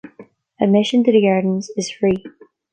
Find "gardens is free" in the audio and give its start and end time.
1.21-2.23